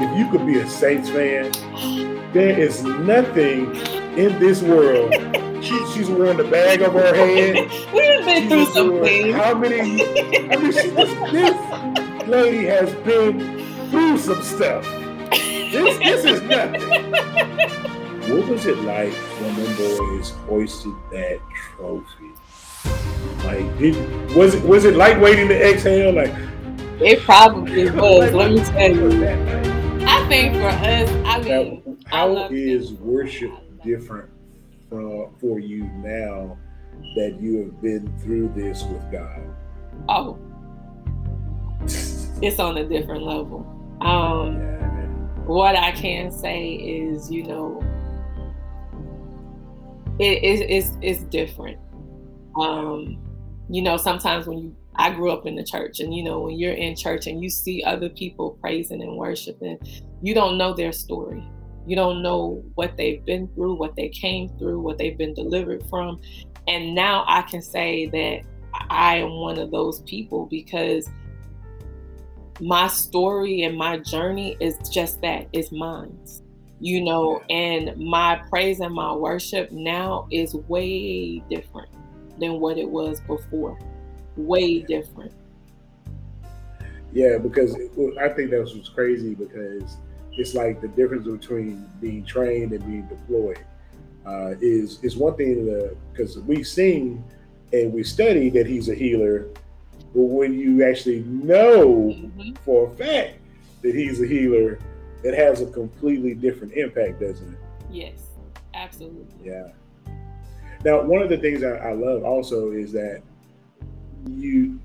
[0.00, 1.52] If you could be a Saints fan,
[2.32, 3.74] there is nothing
[4.16, 5.12] in this world.
[5.64, 7.70] She, she's wearing the bag over her head.
[7.90, 9.34] We've been through some things.
[9.34, 9.80] How many?
[9.80, 14.84] I mean, she, this, this lady has been through some stuff.
[15.30, 16.82] This, this is nothing.
[18.30, 22.32] What was it like when them boys hoisted that trophy?
[23.44, 26.12] Like, did, was it was it like waiting to exhale?
[26.12, 26.34] Like,
[27.00, 28.32] It probably was.
[28.32, 29.26] Let me tell you.
[30.06, 33.00] I think for us, I mean, Now, I how love is it.
[33.00, 33.50] worship
[33.82, 34.30] different
[34.88, 36.56] from, for you now
[37.16, 39.42] that you have been through this with God?
[40.08, 40.38] oh,
[42.42, 43.66] it's on a different level.
[44.00, 45.06] Um, Yeah,
[45.46, 47.82] what I can say is, you know,
[50.18, 51.78] it is it's, it's different.
[52.60, 53.18] Um,
[53.68, 56.58] you know, sometimes when you I grew up in the church, and you know, when
[56.58, 59.78] you're in church and you see other people praising and worshiping,
[60.22, 61.46] you don't know their story.
[61.86, 65.84] You don't know what they've been through, what they came through, what they've been delivered
[65.90, 66.20] from.
[66.66, 68.42] And now I can say that
[68.90, 71.08] I am one of those people because
[72.60, 76.16] my story and my journey is just that it's mine
[76.80, 81.88] you know and my praise and my worship now is way different
[82.38, 83.78] than what it was before
[84.36, 85.32] way different
[87.12, 89.96] Yeah, because it, well, I think that's what's crazy because
[90.32, 93.64] it's like the difference between being trained and being deployed
[94.26, 97.22] uh, is is one thing because we've seen
[97.72, 99.46] and we study that he's a healer,
[100.14, 102.56] but when you actually know Mhm.
[102.58, 103.38] for a fact
[103.82, 104.78] that he's a healer,
[105.22, 107.58] it has a completely different impact, doesn't it?
[107.90, 108.30] yes
[108.74, 109.68] absolutely Yeah.
[110.84, 113.22] Now, one of the things I, I love also is that
[114.28, 114.80] you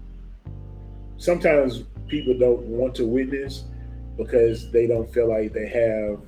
[1.17, 3.65] sometimes people don't want to witness
[4.17, 6.19] because they don't feel like they have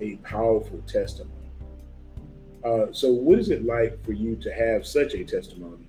[0.00, 1.32] a powerful testimony.
[2.64, 5.86] Uh, so, what is it like for you to have such a testimony?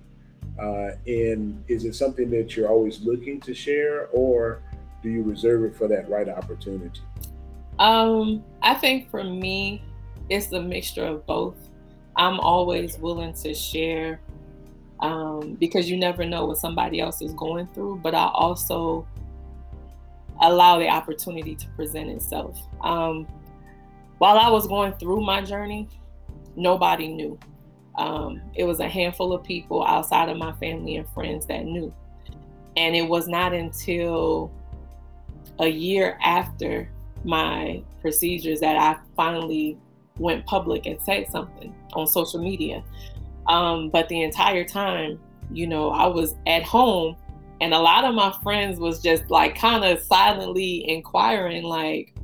[0.60, 4.62] Uh, and is it something that you're always looking to share, or
[5.02, 7.00] do you reserve it for that right opportunity?
[7.80, 9.82] um i think for me
[10.28, 11.56] it's a mixture of both
[12.16, 14.20] i'm always willing to share
[15.00, 19.06] um, because you never know what somebody else is going through but i also
[20.42, 22.58] allow the opportunity to present itself.
[22.80, 23.26] Um,
[24.18, 25.88] while i was going through my journey
[26.56, 27.38] nobody knew.
[27.96, 31.92] Um, it was a handful of people outside of my family and friends that knew.
[32.76, 34.50] And it was not until
[35.58, 36.88] a year after
[37.24, 39.76] my procedures that I finally
[40.18, 42.82] went public and said something on social media.
[43.50, 45.18] Um, but the entire time,
[45.52, 47.16] you know, I was at home
[47.60, 52.14] and a lot of my friends was just like kind of silently inquiring, like,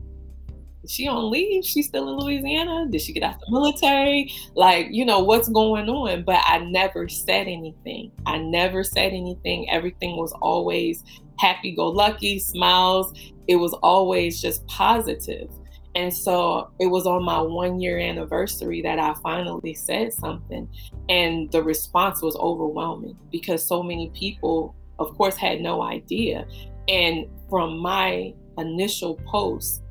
[0.88, 1.65] she on leave?
[1.65, 2.86] She's still in Louisiana?
[2.88, 4.32] Did she get out the military?
[4.54, 6.22] Like, you know, what's going on?
[6.22, 8.12] But I never said anything.
[8.25, 9.69] I never said anything.
[9.69, 11.03] Everything was always
[11.41, 13.12] happy go lucky, smiles.
[13.48, 15.50] It was always just positive.
[15.97, 20.69] And so it was on my one year anniversary that I finally said something.
[21.09, 26.47] And the response was overwhelming because so many people, of course, had no idea.
[26.87, 29.83] And from my initial post,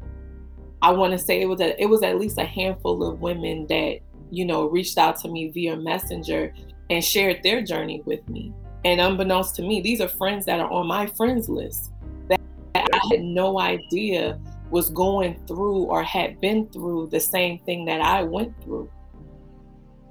[0.84, 3.66] I want to say it was a, it was at least a handful of women
[3.68, 3.98] that
[4.30, 6.54] you know reached out to me via messenger
[6.92, 8.54] and shared their journey with me.
[8.84, 11.92] And unbeknownst to me, these are friends that are on my friends list
[12.28, 12.40] that
[12.76, 14.40] I had no idea
[14.76, 18.92] was going through or had been through the same thing that I went through.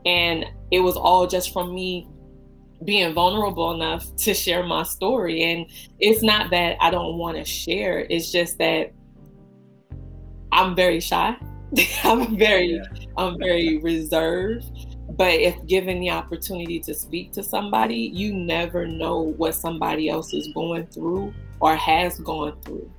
[0.06, 2.08] And it was all just from me
[2.82, 5.42] being vulnerable enough to share my story.
[5.42, 5.66] And
[6.00, 8.94] it's not that I don't want to share, it's just that
[10.50, 11.36] I'm very shy.
[12.04, 12.84] I'm very Yeah.
[13.19, 14.64] I'm very reserved.
[15.10, 20.32] But if given the opportunity to speak to somebody, you never know what somebody else
[20.32, 22.91] is going through or has gone through.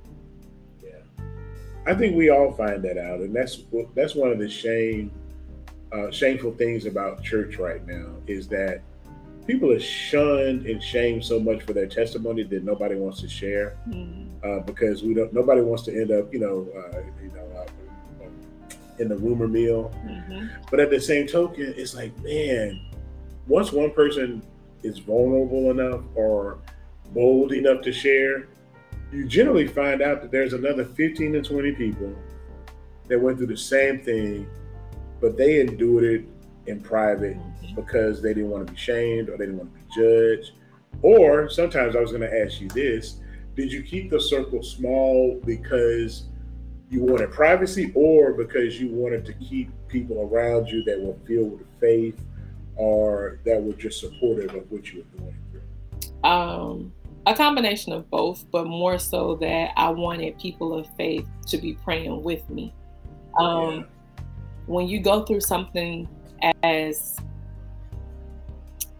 [1.86, 3.62] I think we all find that out, and that's
[3.94, 5.10] that's one of the shame,
[5.92, 8.82] uh, shameful things about church right now is that
[9.46, 13.76] people are shunned and shamed so much for their testimony that nobody wants to share
[13.88, 15.32] Mm, uh, because we don't.
[15.32, 17.66] Nobody wants to end up, you know, uh, you know, uh,
[18.98, 19.92] in the rumor mill.
[20.04, 20.48] mhm.
[20.70, 22.80] But at the same token, it's like, man,
[23.46, 24.42] once one person
[24.82, 26.58] is vulnerable enough or
[27.12, 28.48] bold enough to share,
[29.12, 32.14] you generally find out that there's another 15 to 20 people
[33.08, 34.48] that went through the same thing,
[35.20, 36.24] but they endured it
[36.66, 37.36] in private
[37.74, 40.52] because they didn't want to be shamed or they didn't want to be judged.
[41.02, 43.20] Or sometimes I was going to ask you this
[43.54, 46.24] did you keep the circle small because
[46.90, 51.58] you wanted privacy or because you wanted to keep people around you that were filled
[51.58, 52.20] with faith
[52.76, 56.30] or that were just supportive of what you were going through?
[56.30, 56.92] Um,
[57.26, 61.74] a combination of both, but more so that I wanted people of faith to be
[61.74, 62.72] praying with me.
[63.38, 63.82] Um, yeah.
[64.66, 66.08] When you go through something
[66.62, 67.16] as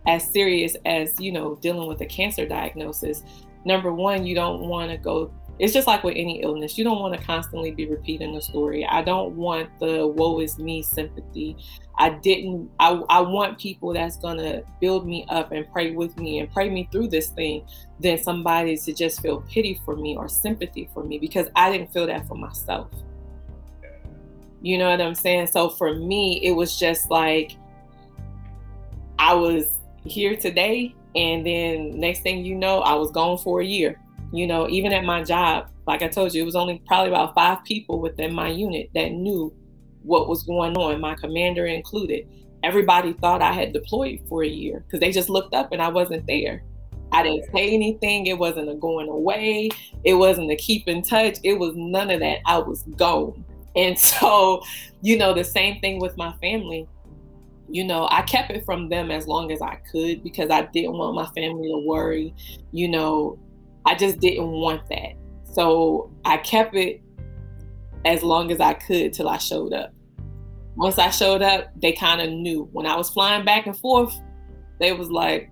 [0.07, 3.23] as serious as you know dealing with a cancer diagnosis,
[3.65, 6.99] number one, you don't want to go it's just like with any illness you don't
[6.99, 8.87] want to constantly be repeating the story.
[8.87, 11.57] I don't want the woe is me sympathy.
[11.99, 16.17] I didn't i, I want people that's going to build me up and pray with
[16.19, 17.65] me and pray me through this thing
[18.01, 21.93] than somebody to just feel pity for me or sympathy for me because i didn't
[21.93, 22.89] feel that for myself.
[24.61, 25.47] You know what i'm saying?
[25.47, 27.57] So for me it was just like
[29.19, 33.65] i was here today and then next thing you know i was gone for a
[33.65, 33.99] year
[34.33, 37.35] you know, even at my job, like I told you, it was only probably about
[37.35, 39.55] five people within my unit that knew
[40.03, 42.29] what was going on, my commander included.
[42.63, 45.89] Everybody thought I had deployed for a year because they just looked up and I
[45.89, 46.63] wasn't there.
[47.13, 48.27] I didn't say anything.
[48.27, 49.71] It wasn't a going away.
[50.05, 51.39] It wasn't a keep in touch.
[51.45, 52.39] It was none of that.
[52.47, 53.45] I was gone.
[53.75, 54.63] And so,
[55.03, 56.89] you know, the same thing with my family.
[57.69, 60.93] You know, I kept it from them as long as I could because I didn't
[60.93, 62.33] want my family to worry.
[62.73, 63.39] You know,
[63.87, 65.15] I just didn't want that.
[65.53, 67.01] So I kept it
[68.05, 69.93] as long as I could till I showed up.
[70.77, 72.69] Once I showed up, they kind of knew.
[72.73, 74.15] When I was flying back and forth,
[74.79, 75.51] they was like,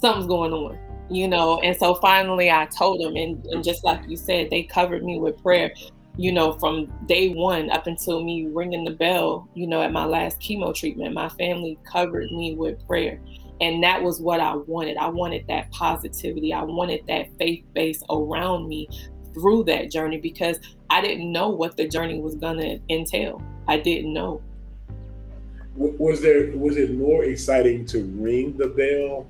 [0.00, 0.78] something's going on,
[1.10, 1.60] you know.
[1.60, 5.18] And so finally I told them, and, and just like you said, they covered me
[5.18, 5.72] with prayer,
[6.16, 10.04] you know, from day one up until me ringing the bell, you know, at my
[10.04, 11.14] last chemo treatment.
[11.14, 13.20] My family covered me with prayer.
[13.62, 14.96] And that was what I wanted.
[14.96, 16.52] I wanted that positivity.
[16.52, 18.88] I wanted that faith base around me
[19.32, 20.58] through that journey because
[20.90, 23.40] I didn't know what the journey was going to entail.
[23.68, 24.42] I didn't know.
[25.76, 29.28] Was there was it more exciting to ring the bell,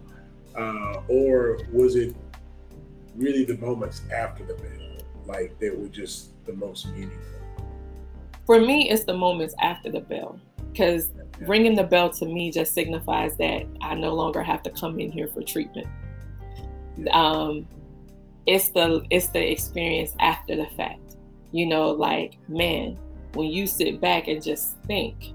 [0.56, 2.16] uh, or was it
[3.14, 7.18] really the moments after the bell, like that were just the most meaningful?
[8.46, 10.40] For me, it's the moments after the bell
[10.72, 11.10] because
[11.40, 15.10] ringing the bell to me just signifies that I no longer have to come in
[15.12, 15.86] here for treatment.
[17.10, 17.66] Um,
[18.46, 21.16] it's the it's the experience after the fact.
[21.52, 22.98] You know, like man,
[23.34, 25.32] when you sit back and just think,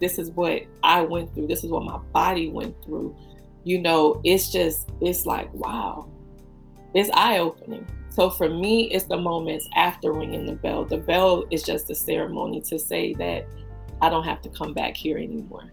[0.00, 1.46] this is what I went through.
[1.46, 3.16] This is what my body went through.
[3.64, 6.08] You know, it's just it's like wow,
[6.94, 7.86] it's eye opening.
[8.10, 10.84] So for me, it's the moments after ringing the bell.
[10.84, 13.46] The bell is just a ceremony to say that
[14.02, 15.70] I don't have to come back here anymore.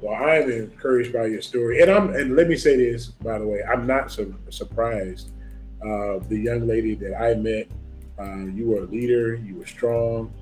[0.00, 2.14] Well, I am encouraged by your story, and I'm.
[2.14, 5.30] And let me say this, by the way, I'm not su- surprised.
[5.82, 7.68] Uh, the young lady that I met,
[8.18, 10.32] uh, you were a leader, you were strong,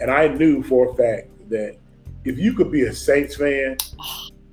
[0.00, 1.76] and I knew for a fact that
[2.24, 3.76] if you could be a Saints fan,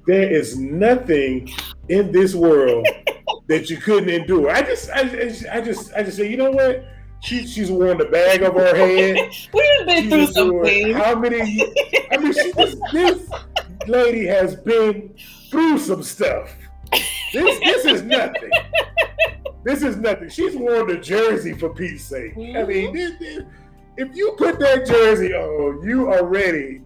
[0.07, 1.51] there is nothing
[1.89, 2.87] in this world
[3.47, 4.49] that you couldn't endure.
[4.49, 5.01] I just, I,
[5.51, 6.83] I just, I just say, you know what?
[7.21, 9.31] She, she's worn the bag over her head.
[9.53, 10.97] We've been through some things.
[10.97, 11.71] How many?
[12.11, 13.29] I mean, she just, this
[13.87, 15.13] lady has been
[15.49, 16.51] through some stuff.
[17.33, 18.49] This this is nothing.
[19.63, 20.29] This is nothing.
[20.29, 22.35] She's worn the jersey for Pete's sake.
[22.35, 22.57] Mm-hmm.
[22.57, 23.43] I mean, this, this,
[23.97, 26.81] if you put that jersey on, you are ready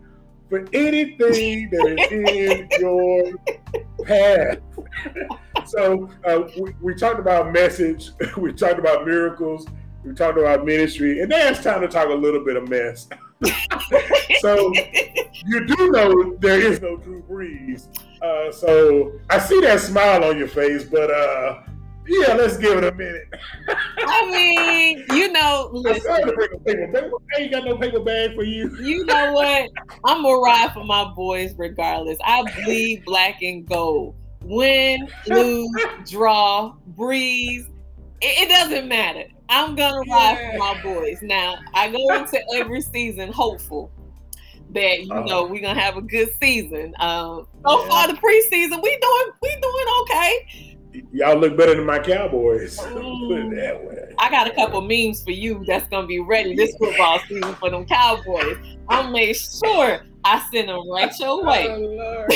[0.50, 3.32] for anything that is in your
[4.04, 4.60] path.
[5.66, 8.12] so uh, we, we talked about message.
[8.38, 9.66] We talked about miracles
[10.06, 13.08] we talked about ministry, and now it's time to talk a little bit of mess.
[14.40, 14.72] so
[15.46, 17.88] you do know there is no Drew Brees.
[18.22, 21.64] Uh, so I see that smile on your face, but uh,
[22.08, 23.28] yeah, let's give it a minute.
[23.98, 26.20] I mean, you know, listen, I
[27.38, 28.76] ain't got no paper bag for you.
[28.80, 29.70] You know what?
[30.04, 32.18] I'm gonna ride for my boys regardless.
[32.24, 34.16] I bleed black and gold.
[34.44, 35.72] Win, lose,
[36.08, 37.66] draw, breeze.
[38.22, 39.26] It, it doesn't matter.
[39.50, 41.20] I'm gonna ride for my boys.
[41.22, 43.92] Now I go into every season hopeful
[44.72, 46.94] that you uh, know we're gonna have a good season.
[47.00, 47.88] Um, so yeah.
[47.88, 50.78] far the preseason, we doing we doing okay.
[51.12, 52.80] Y'all look better than my Cowboys.
[52.96, 54.14] Mm.
[54.18, 57.70] I got a couple memes for you that's gonna be ready this football season for
[57.70, 58.58] them Cowboys.
[58.88, 61.68] I made sure I send them right your way.
[61.70, 62.28] Oh,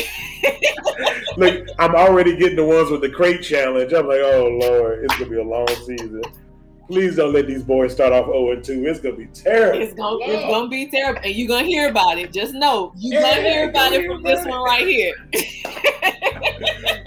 [1.37, 3.93] look, I'm already getting the ones with the crate challenge.
[3.93, 6.21] I'm like, oh Lord, it's gonna be a long season.
[6.89, 8.87] Please don't let these boys start off 0 and 2.
[8.87, 9.79] It's gonna be terrible.
[9.79, 11.21] It's gonna, it's gonna be terrible.
[11.23, 12.33] And you're gonna hear about it.
[12.33, 15.13] Just know you're yeah, gonna hear about it from this one right here.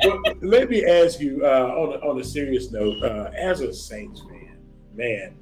[0.05, 3.75] well, let me ask you uh, on, a, on a serious note, uh, as a
[3.75, 4.57] Saints fan,
[4.95, 5.35] man,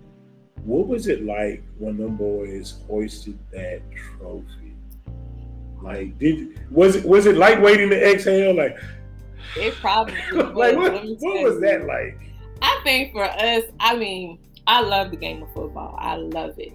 [0.64, 4.74] what was it like when them boys hoisted that trophy?
[5.82, 8.56] Like, did was it was it like waiting to exhale?
[8.56, 8.78] Like,
[9.54, 10.54] it probably was.
[10.54, 12.18] like what, what was that like?
[12.80, 15.96] I think for us, I mean, I love the game of football.
[15.98, 16.72] I love it.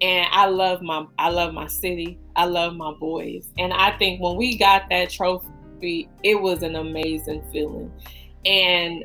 [0.00, 2.18] And I love my I love my city.
[2.34, 3.48] I love my boys.
[3.58, 7.92] And I think when we got that trophy, it was an amazing feeling.
[8.44, 9.04] And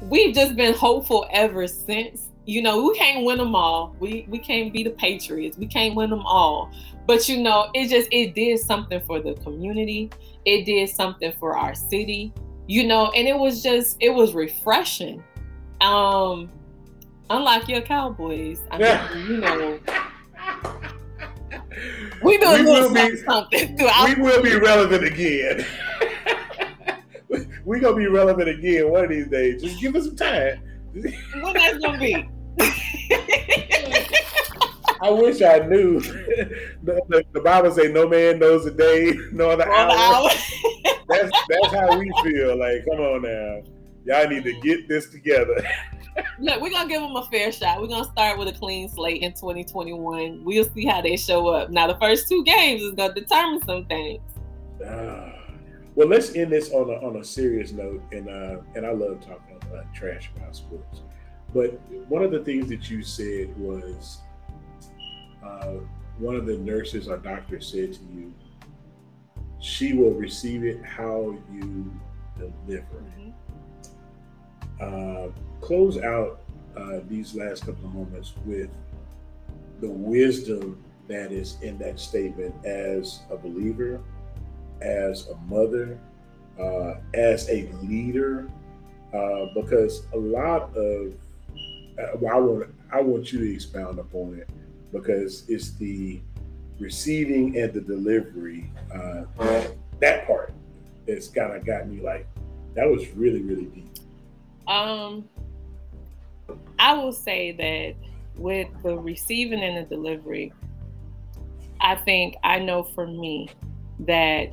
[0.00, 2.28] we've just been hopeful ever since.
[2.46, 3.94] You know, we can't win them all.
[4.00, 5.58] We we can't be the Patriots.
[5.58, 6.72] We can't win them all.
[7.06, 10.10] But you know, it just it did something for the community.
[10.46, 12.32] It did something for our city.
[12.66, 15.22] You know, and it was just it was refreshing.
[15.80, 16.50] Um
[17.28, 19.80] unlike your Cowboys, I mean, you know,
[22.22, 23.76] we do we will be, something.
[23.76, 25.64] We will be relevant again.
[27.64, 29.62] we gonna be relevant again one of these days.
[29.62, 30.60] Just give us some time.
[30.92, 32.28] When that's gonna be?
[35.02, 36.00] I wish I knew.
[36.00, 39.92] The, the, the, Bible say no man knows the day nor the hour.
[39.92, 40.28] hour.
[41.08, 42.58] that's that's how we feel.
[42.58, 43.62] Like, come on now,
[44.04, 45.66] y'all need to get this together.
[46.38, 47.80] Look, we're gonna give them a fair shot.
[47.80, 50.44] We're gonna start with a clean slate in 2021.
[50.44, 51.70] We'll see how they show up.
[51.70, 54.20] Now, the first two games is gonna determine some things.
[54.84, 55.32] Uh,
[55.94, 59.20] well, let's end this on a, on a serious note, and uh, and I love
[59.20, 61.02] talking about trash about sports.
[61.52, 64.18] But one of the things that you said was
[65.44, 65.74] uh,
[66.18, 68.32] one of the nurses or doctors said to you,
[69.58, 71.92] she will receive it how you
[72.38, 73.02] deliver.
[73.02, 73.30] Mm-hmm.
[74.80, 75.28] Uh,
[75.60, 76.40] close out
[76.76, 78.70] uh, these last couple of moments with
[79.80, 84.00] the wisdom that is in that statement as a believer,
[84.80, 85.98] as a mother,
[86.58, 88.48] uh, as a leader,
[89.12, 91.12] uh, because a lot of
[91.98, 94.48] uh, well, I want I want you to expound upon it
[94.92, 96.20] because it's the
[96.78, 100.52] receiving and the delivery uh, that, that part
[101.06, 102.26] that's kind of got me like
[102.74, 103.99] that was really really deep.
[104.66, 105.28] Um,
[106.78, 107.94] I will say that
[108.40, 110.52] with the receiving and the delivery,
[111.80, 113.48] I think I know for me
[114.00, 114.50] that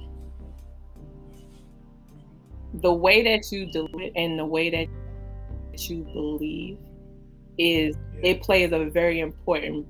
[2.74, 6.78] the way that you it and the way that you believe
[7.58, 9.86] is it plays a very important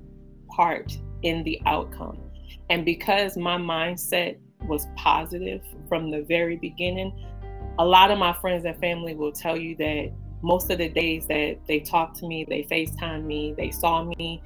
[0.48, 2.18] part in the outcome.
[2.70, 7.12] And because my mindset was positive from the very beginning,
[7.78, 10.10] a lot of my friends and family will tell you that
[10.42, 14.42] most of the days that they talked to me, they FaceTime me, they saw me,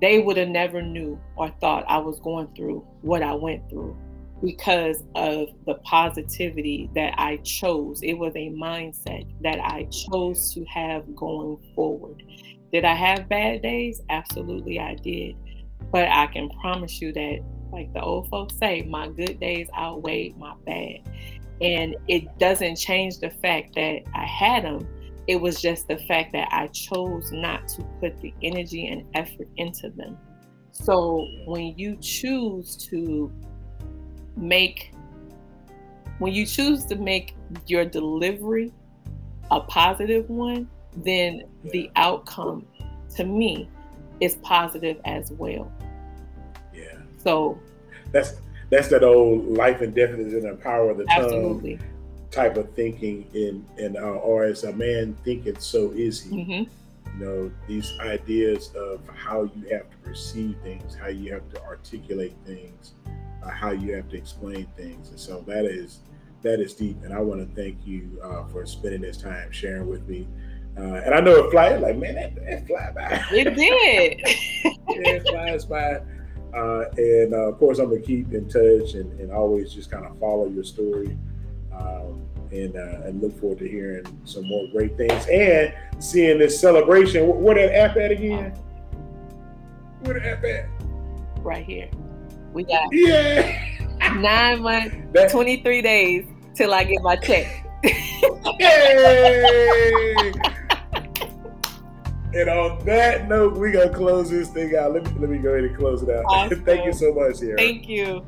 [0.00, 3.96] they would have never knew or thought I was going through what I went through
[4.42, 8.02] because of the positivity that I chose.
[8.02, 12.22] It was a mindset that I chose to have going forward.
[12.72, 14.00] Did I have bad days?
[14.10, 15.34] Absolutely, I did.
[15.90, 17.40] But I can promise you that,
[17.72, 21.00] like the old folks say, my good days outweighed my bad.
[21.60, 24.86] And it doesn't change the fact that I had them.
[25.26, 29.48] It was just the fact that I chose not to put the energy and effort
[29.56, 30.16] into them.
[30.72, 33.30] So when you choose to
[34.36, 34.92] make,
[36.18, 37.34] when you choose to make
[37.66, 38.72] your delivery
[39.50, 42.66] a positive one, then the outcome
[43.16, 43.68] to me
[44.20, 45.70] is positive as well.
[46.74, 46.98] Yeah.
[47.18, 47.58] So
[48.12, 48.34] that's
[48.70, 51.76] that's that old life and death is in the power of the Absolutely.
[51.76, 51.86] tongue
[52.30, 56.44] type of thinking in in uh, or as a man thinketh so is he.
[56.44, 57.18] Mm-hmm.
[57.18, 61.62] you know these ideas of how you have to perceive things how you have to
[61.62, 62.92] articulate things
[63.42, 65.10] uh, how you have to explain things.
[65.10, 66.00] And so that is
[66.42, 66.96] that is deep.
[67.04, 70.26] And i want to thank you uh, for spending this time sharing with me.
[70.76, 73.22] Uh, and i know it flies like man that, that fly by.
[73.32, 74.74] It did.
[74.90, 76.00] Yeah, it flies by
[76.54, 80.04] uh, and uh, of course, I'm gonna keep in touch and, and always just kind
[80.04, 81.16] of follow your story,
[81.72, 86.60] um, and uh, and look forward to hearing some more great things and seeing this
[86.60, 87.26] celebration.
[87.26, 88.52] Where that app at again?
[90.00, 90.68] Where the app at?
[91.42, 91.90] Right here.
[92.52, 93.78] We got yeah
[94.16, 97.64] nine months, that, 23 days till I get my check.
[98.58, 100.32] Yay!
[102.34, 104.92] And on that note, we're gonna close this thing out.
[104.92, 106.24] Let me let me go ahead and close it out.
[106.26, 106.64] Awesome.
[106.64, 107.56] Thank you so much, here.
[107.56, 108.26] Thank you.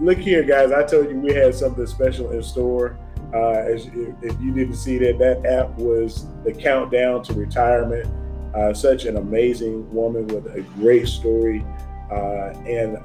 [0.00, 0.72] Look here, guys.
[0.72, 2.98] I told you we had something special in store.
[3.32, 8.06] Uh, as if, if you didn't see that, that app was the countdown to retirement.
[8.54, 11.64] Uh, such an amazing woman with a great story,
[12.10, 12.98] uh, and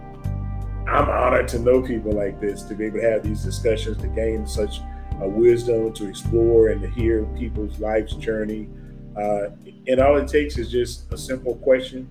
[0.89, 4.08] I'm honored to know people like this, to be able to have these discussions, to
[4.08, 4.82] gain such
[5.22, 8.68] a wisdom, to explore and to hear people's life's journey.
[9.18, 9.50] Uh,
[9.88, 12.08] and all it takes is just a simple question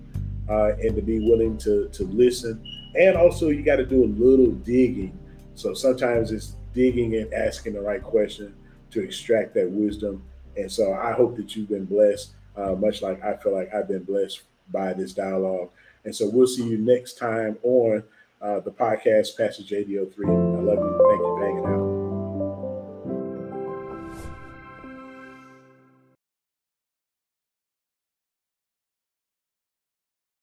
[0.49, 2.61] uh, and to be willing to, to listen.
[2.99, 5.17] And also, you got to do a little digging.
[5.55, 8.55] So sometimes it's digging and asking the right question
[8.91, 10.23] to extract that wisdom.
[10.55, 13.87] And so I hope that you've been blessed, uh, much like I feel like I've
[13.87, 15.69] been blessed by this dialogue.
[16.03, 18.03] And so we'll see you next time on
[18.41, 20.25] uh, the podcast, Pastor JD03.
[20.25, 21.39] I love you.
[21.41, 21.66] Thank you.